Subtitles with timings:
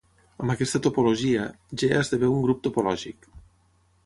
[0.43, 1.43] Amb aquesta topologia,
[1.83, 3.31] "G" esdevé un grup topològic.